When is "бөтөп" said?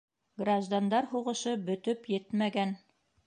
1.69-2.09